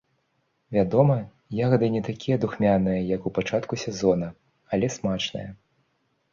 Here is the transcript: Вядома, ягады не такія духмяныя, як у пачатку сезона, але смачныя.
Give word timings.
Вядома, 0.77 1.17
ягады 1.65 1.85
не 1.97 2.01
такія 2.09 2.39
духмяныя, 2.47 3.05
як 3.15 3.21
у 3.29 3.35
пачатку 3.37 3.73
сезона, 3.85 4.33
але 4.75 4.93
смачныя. 4.99 5.49